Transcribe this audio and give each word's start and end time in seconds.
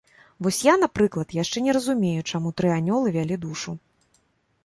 Вось 0.45 0.61
я, 0.67 0.73
напрыклад, 0.83 1.35
яшчэ 1.41 1.63
не 1.65 1.75
разумею, 1.77 2.21
чаму 2.33 2.53
тры 2.61 2.71
анёлы 2.79 3.13
вялі 3.17 3.35
душу. 3.45 3.77